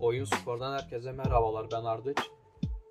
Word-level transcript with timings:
Oyun 0.00 0.24
Spor'dan 0.24 0.78
herkese 0.78 1.12
merhabalar 1.12 1.66
ben 1.72 1.84
Ardıç. 1.84 2.18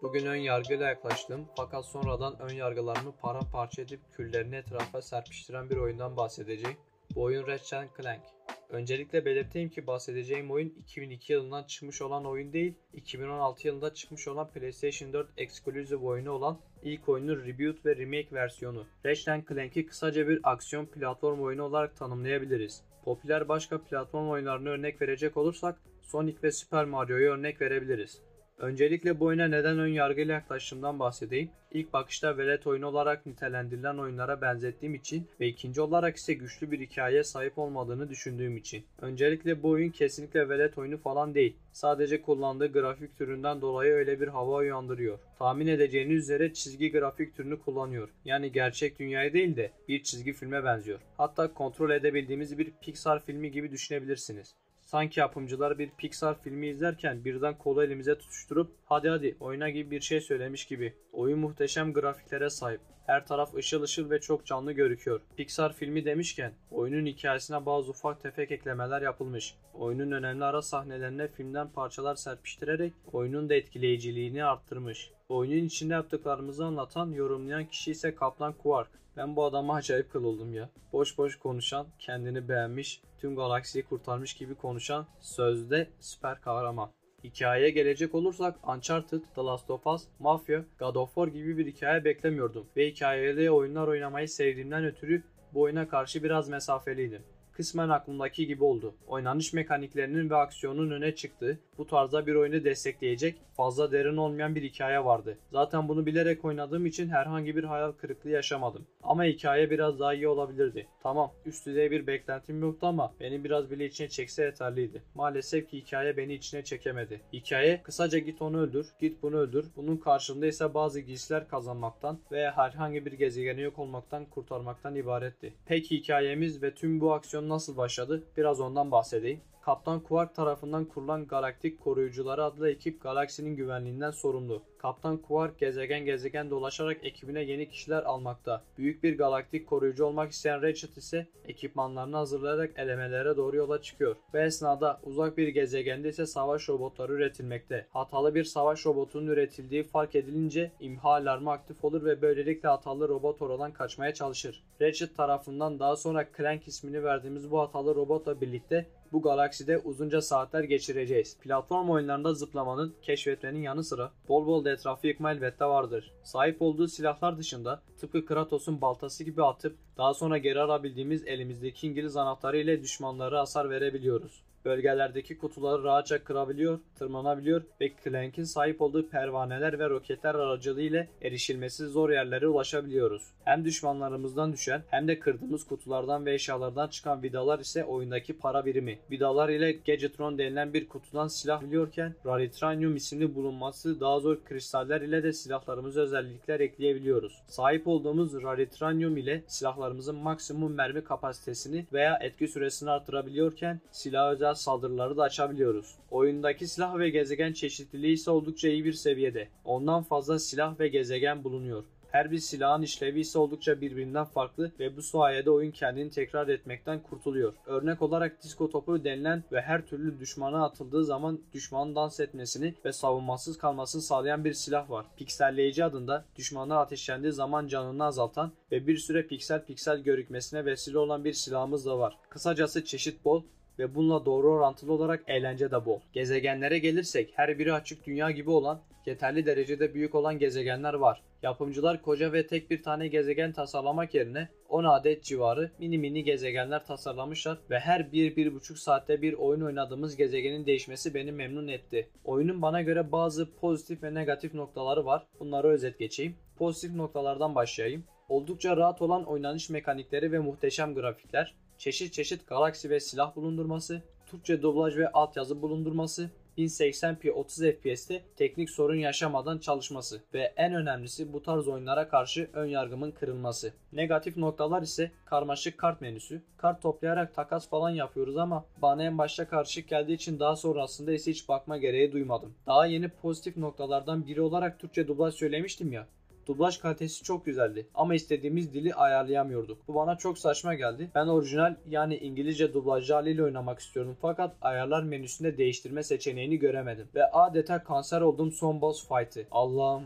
Bugün 0.01 0.25
ön 0.25 0.35
yargıyla 0.35 0.87
yaklaştım 0.87 1.45
fakat 1.55 1.85
sonradan 1.85 2.39
ön 2.39 2.53
yargılarımı 2.53 3.11
paramparça 3.21 3.81
edip 3.81 3.99
küllerini 4.11 4.55
etrafa 4.55 5.01
serpiştiren 5.01 5.69
bir 5.69 5.77
oyundan 5.77 6.17
bahsedeceğim. 6.17 6.77
Bu 7.15 7.21
oyun 7.21 7.47
Ratchet 7.47 7.89
Clank. 7.97 8.21
Öncelikle 8.69 9.25
belirteyim 9.25 9.69
ki 9.69 9.87
bahsedeceğim 9.87 10.51
oyun 10.51 10.69
2002 10.69 11.33
yılından 11.33 11.63
çıkmış 11.63 12.01
olan 12.01 12.25
oyun 12.25 12.53
değil, 12.53 12.73
2016 12.93 13.67
yılında 13.67 13.93
çıkmış 13.93 14.27
olan 14.27 14.51
PlayStation 14.51 15.13
4 15.13 15.29
Exclusive 15.37 16.05
oyunu 16.05 16.31
olan 16.31 16.59
ilk 16.83 17.09
oyunun 17.09 17.45
reboot 17.45 17.85
ve 17.85 17.95
remake 17.95 18.31
versiyonu. 18.31 18.85
Ratchet 19.05 19.47
Clank'i 19.47 19.85
kısaca 19.85 20.27
bir 20.27 20.39
aksiyon 20.43 20.85
platform 20.85 21.41
oyunu 21.41 21.63
olarak 21.63 21.95
tanımlayabiliriz. 21.95 22.83
Popüler 23.03 23.49
başka 23.49 23.83
platform 23.83 24.29
oyunlarını 24.29 24.69
örnek 24.69 25.01
verecek 25.01 25.37
olursak 25.37 25.79
Sonic 26.07 26.37
ve 26.43 26.51
Super 26.51 26.85
Mario'yu 26.85 27.31
örnek 27.31 27.61
verebiliriz. 27.61 28.21
Öncelikle 28.57 29.19
bu 29.19 29.25
oyuna 29.25 29.47
neden 29.47 29.79
ön 29.79 29.87
yargıyla 29.87 30.33
yaklaştığımdan 30.33 30.99
bahsedeyim. 30.99 31.49
İlk 31.71 31.93
bakışta 31.93 32.37
velet 32.37 32.67
oyunu 32.67 32.87
olarak 32.87 33.25
nitelendirilen 33.25 33.97
oyunlara 33.97 34.41
benzettiğim 34.41 34.95
için 34.95 35.27
ve 35.39 35.47
ikinci 35.47 35.81
olarak 35.81 36.15
ise 36.15 36.33
güçlü 36.33 36.71
bir 36.71 36.79
hikayeye 36.79 37.23
sahip 37.23 37.57
olmadığını 37.57 38.09
düşündüğüm 38.09 38.57
için. 38.57 38.85
Öncelikle 39.01 39.63
bu 39.63 39.69
oyun 39.69 39.89
kesinlikle 39.89 40.49
velet 40.49 40.77
oyunu 40.77 40.97
falan 40.97 41.35
değil. 41.35 41.57
Sadece 41.71 42.21
kullandığı 42.21 42.71
grafik 42.71 43.17
türünden 43.17 43.61
dolayı 43.61 43.93
öyle 43.93 44.21
bir 44.21 44.27
hava 44.27 44.55
uyandırıyor. 44.55 45.19
Tahmin 45.39 45.67
edeceğiniz 45.67 46.23
üzere 46.23 46.53
çizgi 46.53 46.91
grafik 46.91 47.35
türünü 47.35 47.59
kullanıyor. 47.59 48.09
Yani 48.25 48.51
gerçek 48.51 48.99
dünyaya 48.99 49.33
değil 49.33 49.55
de 49.55 49.71
bir 49.87 50.03
çizgi 50.03 50.33
filme 50.33 50.63
benziyor. 50.63 50.99
Hatta 51.17 51.53
kontrol 51.53 51.89
edebildiğimiz 51.89 52.57
bir 52.57 52.71
Pixar 52.81 53.25
filmi 53.25 53.51
gibi 53.51 53.71
düşünebilirsiniz. 53.71 54.55
Sanki 54.87 55.19
yapımcılar 55.19 55.79
bir 55.79 55.89
Pixar 55.89 56.41
filmi 56.41 56.67
izlerken 56.67 57.25
birden 57.25 57.57
kolu 57.57 57.83
elimize 57.83 58.17
tutuşturup 58.17 58.71
hadi 58.85 59.09
hadi 59.09 59.37
oyna 59.39 59.69
gibi 59.69 59.91
bir 59.91 60.01
şey 60.01 60.21
söylemiş 60.21 60.65
gibi. 60.65 60.93
Oyun 61.13 61.39
muhteşem 61.39 61.93
grafiklere 61.93 62.49
sahip. 62.49 62.81
Her 63.05 63.25
taraf 63.25 63.55
ışıl 63.55 63.81
ışıl 63.81 64.09
ve 64.09 64.21
çok 64.21 64.45
canlı 64.45 64.71
gözüküyor. 64.71 65.21
Pixar 65.37 65.73
filmi 65.73 66.05
demişken 66.05 66.53
oyunun 66.71 67.05
hikayesine 67.05 67.65
bazı 67.65 67.89
ufak 67.89 68.21
tefek 68.21 68.51
eklemeler 68.51 69.01
yapılmış. 69.01 69.55
Oyunun 69.73 70.11
önemli 70.11 70.43
ara 70.43 70.61
sahnelerine 70.61 71.27
filmden 71.27 71.69
parçalar 71.69 72.15
serpiştirerek 72.15 72.93
oyunun 73.13 73.49
da 73.49 73.55
etkileyiciliğini 73.55 74.45
arttırmış. 74.45 75.11
Oyunun 75.29 75.65
içinde 75.65 75.93
yaptıklarımızı 75.93 76.65
anlatan, 76.65 77.11
yorumlayan 77.11 77.65
kişi 77.65 77.91
ise 77.91 78.15
Kaplan 78.15 78.53
Quark. 78.53 78.89
Ben 79.17 79.35
bu 79.35 79.45
adama 79.45 79.75
acayip 79.75 80.11
kıl 80.11 80.53
ya. 80.53 80.69
Boş 80.93 81.17
boş 81.17 81.35
konuşan, 81.39 81.87
kendini 81.99 82.49
beğenmiş, 82.49 83.01
tüm 83.17 83.35
galaksiyi 83.35 83.83
kurtarmış 83.83 84.33
gibi 84.33 84.55
konuşan, 84.55 85.07
sözde 85.19 85.89
süper 85.99 86.41
kahraman. 86.41 86.91
Hikayeye 87.23 87.69
gelecek 87.69 88.15
olursak 88.15 88.67
Uncharted, 88.67 89.21
The 89.35 89.41
Last 89.41 89.69
of 89.69 89.87
Us, 89.87 90.03
Mafia, 90.19 90.61
God 90.79 90.95
of 90.95 91.15
War 91.15 91.27
gibi 91.27 91.57
bir 91.57 91.67
hikaye 91.67 92.05
beklemiyordum 92.05 92.67
ve 92.77 92.87
hikayeli 92.87 93.51
oyunlar 93.51 93.87
oynamayı 93.87 94.29
sevdiğimden 94.29 94.85
ötürü 94.85 95.23
bu 95.53 95.61
oyuna 95.61 95.87
karşı 95.87 96.23
biraz 96.23 96.49
mesafeliydim 96.49 97.23
kısmen 97.57 97.89
aklımdaki 97.89 98.47
gibi 98.47 98.63
oldu. 98.63 98.95
Oynanış 99.07 99.53
mekaniklerinin 99.53 100.29
ve 100.29 100.35
aksiyonun 100.35 100.91
öne 100.91 101.15
çıktığı, 101.15 101.59
bu 101.77 101.87
tarzda 101.87 102.27
bir 102.27 102.35
oyunu 102.35 102.63
destekleyecek 102.63 103.35
fazla 103.57 103.91
derin 103.91 104.17
olmayan 104.17 104.55
bir 104.55 104.63
hikaye 104.63 105.05
vardı. 105.05 105.37
Zaten 105.51 105.87
bunu 105.87 106.05
bilerek 106.05 106.45
oynadığım 106.45 106.85
için 106.85 107.09
herhangi 107.09 107.55
bir 107.55 107.63
hayal 107.63 107.91
kırıklığı 107.91 108.29
yaşamadım. 108.29 108.87
Ama 109.03 109.23
hikaye 109.23 109.69
biraz 109.69 109.99
daha 109.99 110.13
iyi 110.13 110.27
olabilirdi. 110.27 110.87
Tamam 111.03 111.31
üst 111.45 111.65
düzey 111.65 111.91
bir 111.91 112.07
beklentim 112.07 112.61
yoktu 112.61 112.87
ama 112.87 113.13
beni 113.19 113.43
biraz 113.43 113.71
bile 113.71 113.85
içine 113.85 114.09
çekse 114.09 114.43
yeterliydi. 114.43 115.01
Maalesef 115.15 115.69
ki 115.69 115.77
hikaye 115.77 116.17
beni 116.17 116.33
içine 116.33 116.63
çekemedi. 116.63 117.21
Hikaye 117.33 117.81
kısaca 117.83 118.19
git 118.19 118.41
onu 118.41 118.59
öldür, 118.59 118.87
git 118.99 119.21
bunu 119.23 119.37
öldür. 119.37 119.65
Bunun 119.75 119.97
karşılığında 119.97 120.47
ise 120.47 120.73
bazı 120.73 120.99
giysiler 120.99 121.47
kazanmaktan 121.47 122.19
veya 122.31 122.57
herhangi 122.57 123.05
bir 123.05 123.11
gezegeni 123.11 123.61
yok 123.61 123.79
olmaktan 123.79 124.25
kurtarmaktan 124.25 124.95
ibaretti. 124.95 125.53
Peki 125.65 125.97
hikayemiz 125.97 126.63
ve 126.63 126.73
tüm 126.73 127.01
bu 127.01 127.13
aksiyon 127.13 127.46
nasıl 127.49 127.77
başladı? 127.77 128.23
Biraz 128.37 128.59
ondan 128.59 128.91
bahsedeyim. 128.91 129.41
Kaptan 129.67 129.99
Quark 129.99 130.35
tarafından 130.35 130.85
kurulan 130.85 131.27
Galaktik 131.27 131.83
Koruyucuları 131.83 132.43
adlı 132.43 132.69
ekip 132.69 133.01
galaksinin 133.01 133.55
güvenliğinden 133.55 134.11
sorumlu. 134.11 134.61
Kaptan 134.77 135.17
Quark 135.17 135.59
gezegen 135.59 136.05
gezegen 136.05 136.49
dolaşarak 136.49 137.05
ekibine 137.05 137.43
yeni 137.43 137.69
kişiler 137.69 138.03
almakta. 138.03 138.63
Büyük 138.77 139.03
bir 139.03 139.17
galaktik 139.17 139.67
koruyucu 139.67 140.05
olmak 140.05 140.31
isteyen 140.31 140.61
Ratchet 140.61 140.97
ise 140.97 141.27
ekipmanlarını 141.47 142.15
hazırlayarak 142.15 142.79
elemelere 142.79 143.37
doğru 143.37 143.55
yola 143.55 143.81
çıkıyor. 143.81 144.15
Ve 144.33 144.43
esnada 144.43 144.99
uzak 145.03 145.37
bir 145.37 145.47
gezegende 145.47 146.09
ise 146.09 146.25
savaş 146.25 146.69
robotları 146.69 147.13
üretilmekte. 147.13 147.87
Hatalı 147.89 148.35
bir 148.35 148.43
savaş 148.43 148.85
robotunun 148.85 149.27
üretildiği 149.27 149.83
fark 149.83 150.15
edilince 150.15 150.71
imha 150.79 151.09
alarmı 151.09 151.51
aktif 151.51 151.85
olur 151.85 152.05
ve 152.05 152.21
böylelikle 152.21 152.69
hatalı 152.69 153.09
robot 153.09 153.41
oradan 153.41 153.71
kaçmaya 153.71 154.13
çalışır. 154.13 154.63
Ratchet 154.81 155.17
tarafından 155.17 155.79
daha 155.79 155.95
sonra 155.95 156.27
Clank 156.37 156.67
ismini 156.67 157.03
verdiğimiz 157.03 157.51
bu 157.51 157.59
hatalı 157.59 157.95
robotla 157.95 158.41
birlikte 158.41 158.85
bu 159.11 159.21
galakside 159.21 159.77
uzunca 159.77 160.21
saatler 160.21 160.63
geçireceğiz. 160.63 161.37
Platform 161.37 161.89
oyunlarında 161.89 162.33
zıplamanın, 162.33 162.95
keşfetmenin 163.01 163.61
yanı 163.61 163.83
sıra 163.83 164.11
bol 164.27 164.47
bol 164.47 164.65
da 164.65 164.71
etrafı 164.71 165.07
yıkma 165.07 165.31
elbette 165.31 165.65
vardır. 165.65 166.11
Sahip 166.23 166.61
olduğu 166.61 166.87
silahlar 166.87 167.37
dışında 167.37 167.81
tıpkı 167.99 168.25
Kratos'un 168.25 168.81
baltası 168.81 169.23
gibi 169.23 169.43
atıp 169.43 169.77
daha 169.97 170.13
sonra 170.13 170.37
geri 170.37 170.59
alabildiğimiz 170.59 171.27
elimizdeki 171.27 171.87
İngiliz 171.87 172.17
anahtarı 172.17 172.57
ile 172.57 172.81
düşmanlara 172.81 173.39
hasar 173.39 173.69
verebiliyoruz 173.69 174.43
bölgelerdeki 174.65 175.37
kutuları 175.37 175.83
rahatça 175.83 176.23
kırabiliyor, 176.23 176.79
tırmanabiliyor 176.95 177.61
ve 177.81 177.91
Clank'in 178.03 178.43
sahip 178.43 178.81
olduğu 178.81 179.09
pervaneler 179.09 179.79
ve 179.79 179.89
roketler 179.89 180.35
aracılığıyla 180.35 181.07
erişilmesi 181.21 181.87
zor 181.87 182.09
yerlere 182.09 182.47
ulaşabiliyoruz. 182.47 183.23
Hem 183.45 183.65
düşmanlarımızdan 183.65 184.53
düşen 184.53 184.83
hem 184.89 185.07
de 185.07 185.19
kırdığımız 185.19 185.63
kutulardan 185.67 186.25
ve 186.25 186.33
eşyalardan 186.33 186.87
çıkan 186.87 187.23
vidalar 187.23 187.59
ise 187.59 187.83
oyundaki 187.83 188.37
para 188.37 188.65
birimi. 188.65 188.99
Vidalar 189.11 189.49
ile 189.49 189.71
Gadgetron 189.71 190.37
denilen 190.37 190.73
bir 190.73 190.87
kutudan 190.87 191.27
silah 191.27 191.61
biliyorken 191.61 192.15
Raritranium 192.25 192.95
isimli 192.95 193.35
bulunması 193.35 193.99
daha 193.99 194.19
zor 194.19 194.43
kristaller 194.45 195.01
ile 195.01 195.23
de 195.23 195.33
silahlarımıza 195.33 196.01
özellikler 196.01 196.59
ekleyebiliyoruz. 196.59 197.41
Sahip 197.47 197.87
olduğumuz 197.87 198.43
Raritranium 198.43 199.17
ile 199.17 199.43
silahlarımızın 199.47 200.15
maksimum 200.15 200.73
mermi 200.73 201.03
kapasitesini 201.03 201.85
veya 201.93 202.19
etki 202.21 202.47
süresini 202.47 202.89
artırabiliyorken 202.89 203.81
silah 203.91 204.31
özel 204.31 204.53
saldırıları 204.57 205.17
da 205.17 205.23
açabiliyoruz. 205.23 205.95
Oyundaki 206.11 206.67
silah 206.67 206.97
ve 206.97 207.09
gezegen 207.09 207.53
çeşitliliği 207.53 208.13
ise 208.13 208.31
oldukça 208.31 208.67
iyi 208.67 208.85
bir 208.85 208.93
seviyede. 208.93 209.47
Ondan 209.65 210.03
fazla 210.03 210.39
silah 210.39 210.79
ve 210.79 210.87
gezegen 210.87 211.43
bulunuyor. 211.43 211.83
Her 212.11 212.31
bir 212.31 212.37
silahın 212.37 212.81
işlevi 212.81 213.19
ise 213.19 213.39
oldukça 213.39 213.81
birbirinden 213.81 214.25
farklı 214.25 214.71
ve 214.79 214.97
bu 214.97 215.01
sayede 215.01 215.51
oyun 215.51 215.71
kendini 215.71 216.09
tekrar 216.09 216.47
etmekten 216.47 217.03
kurtuluyor. 217.03 217.53
Örnek 217.65 218.01
olarak 218.01 218.43
disko 218.43 218.69
topu 218.69 219.03
denilen 219.03 219.43
ve 219.51 219.61
her 219.61 219.85
türlü 219.85 220.19
düşmana 220.19 220.65
atıldığı 220.65 221.05
zaman 221.05 221.41
düşmanın 221.53 221.95
dans 221.95 222.19
etmesini 222.19 222.73
ve 222.85 222.93
savunmasız 222.93 223.57
kalmasını 223.57 224.01
sağlayan 224.01 224.45
bir 224.45 224.53
silah 224.53 224.89
var. 224.89 225.05
Pikselleyici 225.17 225.83
adında 225.83 226.25
düşmanlar 226.35 226.77
ateşlendiği 226.77 227.33
zaman 227.33 227.67
canını 227.67 228.03
azaltan 228.03 228.51
ve 228.71 228.87
bir 228.87 228.97
süre 228.97 229.27
piksel 229.27 229.65
piksel 229.65 229.99
görükmesine 229.99 230.65
vesile 230.65 230.97
olan 230.97 231.25
bir 231.25 231.33
silahımız 231.33 231.85
da 231.85 231.99
var. 231.99 232.17
Kısacası 232.29 232.85
çeşit 232.85 233.25
bol 233.25 233.43
ve 233.79 233.95
bununla 233.95 234.25
doğru 234.25 234.51
orantılı 234.51 234.93
olarak 234.93 235.23
eğlence 235.27 235.71
de 235.71 235.85
bol. 235.85 235.99
Gezegenlere 236.13 236.79
gelirsek 236.79 237.33
her 237.35 237.59
biri 237.59 237.73
açık 237.73 238.05
dünya 238.05 238.31
gibi 238.31 238.49
olan 238.49 238.81
yeterli 239.05 239.45
derecede 239.45 239.93
büyük 239.93 240.15
olan 240.15 240.39
gezegenler 240.39 240.93
var. 240.93 241.21
Yapımcılar 241.43 242.01
koca 242.01 242.33
ve 242.33 242.47
tek 242.47 242.71
bir 242.71 242.83
tane 242.83 243.07
gezegen 243.07 243.51
tasarlamak 243.51 244.15
yerine 244.15 244.49
10 244.69 244.83
adet 244.83 245.23
civarı 245.23 245.71
mini 245.79 245.97
mini 245.97 246.23
gezegenler 246.23 246.85
tasarlamışlar 246.85 247.57
ve 247.69 247.79
her 247.79 247.99
1-1,5 247.99 248.75
saatte 248.75 249.21
bir 249.21 249.33
oyun 249.33 249.61
oynadığımız 249.61 250.15
gezegenin 250.15 250.65
değişmesi 250.65 251.13
beni 251.13 251.31
memnun 251.31 251.67
etti. 251.67 252.09
Oyunun 252.23 252.61
bana 252.61 252.81
göre 252.81 253.11
bazı 253.11 253.55
pozitif 253.55 254.03
ve 254.03 254.13
negatif 254.13 254.53
noktaları 254.53 255.05
var. 255.05 255.27
Bunları 255.39 255.67
özet 255.67 255.99
geçeyim. 255.99 256.35
Pozitif 256.57 256.95
noktalardan 256.95 257.55
başlayayım. 257.55 258.03
Oldukça 258.29 258.77
rahat 258.77 259.01
olan 259.01 259.23
oynanış 259.23 259.69
mekanikleri 259.69 260.31
ve 260.31 260.39
muhteşem 260.39 260.95
grafikler, 260.95 261.55
çeşit 261.77 262.13
çeşit 262.13 262.47
galaksi 262.47 262.89
ve 262.89 262.99
silah 262.99 263.35
bulundurması, 263.35 264.01
Türkçe 264.25 264.61
dublaj 264.61 264.97
ve 264.97 265.11
altyazı 265.11 265.61
bulundurması, 265.61 266.29
1080p 266.57 267.31
30 267.31 267.55
FPS'te 267.57 268.21
teknik 268.35 268.69
sorun 268.69 268.95
yaşamadan 268.95 269.57
çalışması 269.57 270.21
ve 270.33 270.53
en 270.57 270.73
önemlisi 270.73 271.33
bu 271.33 271.43
tarz 271.43 271.67
oyunlara 271.67 272.09
karşı 272.09 272.49
ön 272.53 272.65
yargımın 272.65 273.11
kırılması. 273.11 273.73
Negatif 273.93 274.37
noktalar 274.37 274.81
ise 274.81 275.11
karmaşık 275.25 275.77
kart 275.77 276.01
menüsü. 276.01 276.41
Kart 276.57 276.81
toplayarak 276.81 277.35
takas 277.35 277.69
falan 277.69 277.89
yapıyoruz 277.89 278.37
ama 278.37 278.65
bana 278.81 279.03
en 279.03 279.17
başta 279.17 279.47
karışık 279.47 279.87
geldiği 279.87 280.13
için 280.13 280.39
daha 280.39 280.55
sonrasında 280.55 281.11
ise 281.11 281.31
hiç 281.31 281.49
bakma 281.49 281.77
gereği 281.77 282.11
duymadım. 282.11 282.53
Daha 282.67 282.85
yeni 282.85 283.09
pozitif 283.09 283.57
noktalardan 283.57 284.27
biri 284.27 284.41
olarak 284.41 284.79
Türkçe 284.79 285.07
dublaj 285.07 285.33
söylemiştim 285.35 285.91
ya. 285.91 286.07
Dublaj 286.47 286.77
kalitesi 286.77 287.23
çok 287.23 287.45
güzeldi 287.45 287.87
ama 287.95 288.15
istediğimiz 288.15 288.73
dili 288.73 288.93
ayarlayamıyorduk. 288.93 289.87
Bu 289.87 289.95
bana 289.95 290.15
çok 290.15 290.37
saçma 290.37 290.73
geldi. 290.73 291.11
Ben 291.15 291.27
orijinal 291.27 291.75
yani 291.89 292.17
İngilizce 292.17 292.73
dublajlı 292.73 293.13
haliyle 293.13 293.43
oynamak 293.43 293.79
istiyordum 293.79 294.17
fakat 294.21 294.55
ayarlar 294.61 295.03
menüsünde 295.03 295.57
değiştirme 295.57 296.03
seçeneğini 296.03 296.59
göremedim. 296.59 297.07
Ve 297.15 297.31
adeta 297.31 297.83
kanser 297.83 298.21
oldum 298.21 298.51
son 298.51 298.81
boss 298.81 299.07
fight'ı. 299.07 299.47
Allah'ım 299.51 300.03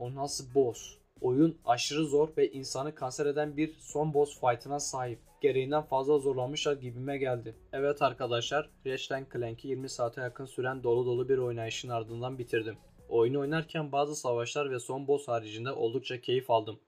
o 0.00 0.14
nasıl 0.14 0.54
boss? 0.54 0.98
Oyun 1.20 1.58
aşırı 1.64 2.04
zor 2.04 2.28
ve 2.36 2.50
insanı 2.50 2.94
kanser 2.94 3.26
eden 3.26 3.56
bir 3.56 3.74
son 3.78 4.14
boss 4.14 4.40
fight'ına 4.40 4.80
sahip. 4.80 5.18
Gereğinden 5.40 5.82
fazla 5.82 6.18
zorlanmışlar 6.18 6.76
gibime 6.76 7.18
geldi. 7.18 7.54
Evet 7.72 8.02
arkadaşlar, 8.02 8.70
Ratchet 8.86 9.32
Clank'i 9.32 9.68
20 9.68 9.88
saate 9.88 10.20
yakın 10.20 10.46
süren 10.46 10.82
dolu 10.82 11.06
dolu 11.06 11.28
bir 11.28 11.38
oynayışın 11.38 11.88
ardından 11.88 12.38
bitirdim. 12.38 12.76
Oyunu 13.08 13.40
oynarken 13.40 13.92
bazı 13.92 14.16
savaşlar 14.16 14.70
ve 14.70 14.78
son 14.78 15.08
boss 15.08 15.28
haricinde 15.28 15.72
oldukça 15.72 16.20
keyif 16.20 16.50
aldım. 16.50 16.80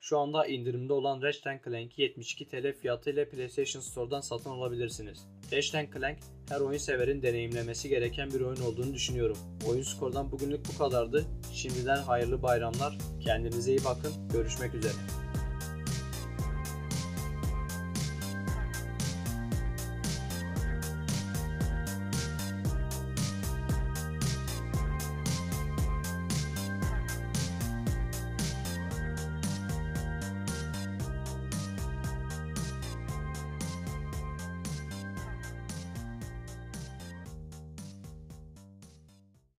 Şu 0.00 0.18
anda 0.18 0.46
indirimde 0.46 0.92
olan 0.92 1.22
Ratchet 1.22 1.64
Clank'i 1.64 2.02
72 2.02 2.48
TL 2.48 2.72
fiyatı 2.72 3.10
ile 3.10 3.28
PlayStation 3.28 3.82
Store'dan 3.82 4.20
satın 4.20 4.50
alabilirsiniz. 4.50 5.26
Ratchet 5.52 5.92
Clank 5.94 6.18
her 6.48 6.60
oyun 6.60 6.78
severin 6.78 7.22
deneyimlemesi 7.22 7.88
gereken 7.88 8.30
bir 8.30 8.40
oyun 8.40 8.60
olduğunu 8.60 8.94
düşünüyorum. 8.94 9.38
Oyun 9.68 9.82
skordan 9.82 10.32
bugünlük 10.32 10.60
bu 10.68 10.78
kadardı. 10.78 11.24
Şimdiden 11.52 12.02
hayırlı 12.02 12.42
bayramlar. 12.42 12.98
Kendinize 13.20 13.70
iyi 13.70 13.84
bakın. 13.84 14.12
Görüşmek 14.32 14.74
üzere. 14.74 15.15